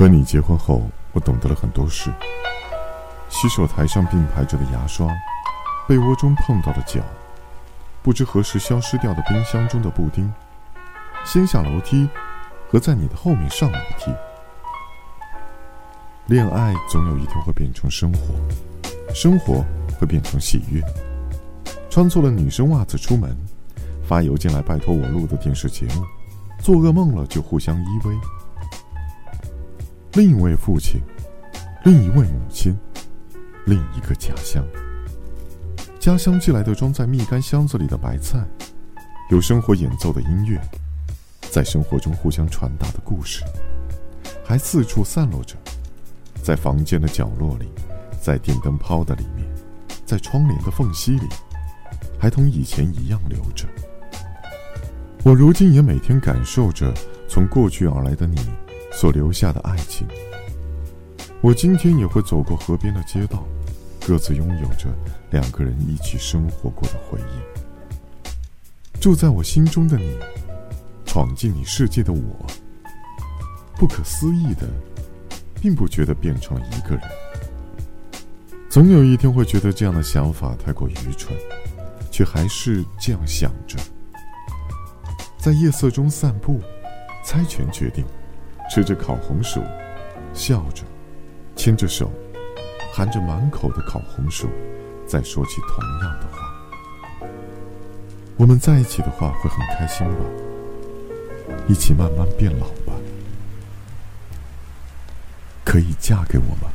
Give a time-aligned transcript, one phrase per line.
[0.00, 0.80] 和你结婚后，
[1.12, 2.10] 我懂得了很多事。
[3.28, 5.06] 洗手台上并排着的牙刷，
[5.86, 7.02] 被窝中碰到的脚，
[8.02, 10.32] 不知何时消失掉的冰箱中的布丁，
[11.26, 12.08] 先下楼梯，
[12.70, 14.10] 和在你的后面上楼梯。
[16.28, 18.34] 恋爱总有一天会变成生活，
[19.14, 19.62] 生活
[19.98, 20.80] 会变成喜悦。
[21.90, 23.36] 穿错了女生袜子出门，
[24.08, 26.02] 发邮件来拜托我录的电视节目，
[26.58, 28.18] 做噩梦了就互相依偎。
[30.14, 31.00] 另一位父亲，
[31.84, 32.76] 另一位母亲，
[33.64, 34.66] 另一个家乡。
[36.00, 38.44] 家乡寄来的装在蜜柑箱子里的白菜，
[39.30, 40.60] 有生活演奏的音乐，
[41.52, 43.44] 在生活中互相传达的故事，
[44.44, 45.54] 还四处散落着，
[46.42, 47.70] 在房间的角落里，
[48.20, 49.46] 在电灯泡的里面，
[50.04, 51.28] 在窗帘的缝隙里，
[52.18, 53.64] 还同以前一样留着。
[55.22, 56.92] 我如今也每天感受着
[57.28, 58.40] 从过去而来的你。
[58.92, 60.06] 所留下的爱情，
[61.40, 63.44] 我今天也会走过河边的街道，
[64.06, 64.88] 各自拥有着
[65.30, 69.00] 两个人一起生活过的回忆。
[69.00, 70.18] 住在我心中的你，
[71.06, 72.46] 闯进你世界的我，
[73.76, 74.68] 不可思议的，
[75.62, 77.02] 并不觉得变成了一个人。
[78.68, 81.34] 总有一天会觉得这样的想法太过愚蠢，
[82.10, 83.78] 却还是这样想着。
[85.38, 86.60] 在夜色中散步，
[87.24, 88.04] 猜拳决定。
[88.70, 89.60] 吃着烤红薯，
[90.32, 90.84] 笑着，
[91.56, 92.08] 牵着手，
[92.94, 94.48] 含着满口的烤红薯，
[95.08, 97.28] 再说起同样的话。
[98.36, 100.24] 我们在一起的话会很开心吧？
[101.66, 102.94] 一起慢慢变老吧？
[105.64, 106.70] 可以嫁给我吗？